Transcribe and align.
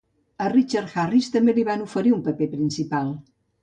A 0.45 0.47
Richard 0.55 0.95
Harris 1.03 1.29
també 1.37 1.57
li 1.59 1.69
van 1.71 1.87
oferir 1.87 2.17
un 2.19 2.29
paper 2.31 2.53
principal. 2.59 3.19